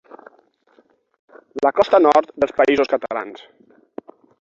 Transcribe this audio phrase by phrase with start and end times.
[1.67, 3.49] La costa nord dels Països Catalans.